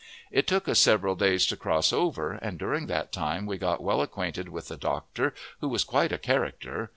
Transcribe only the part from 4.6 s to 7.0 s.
the doctor, who was quite a character.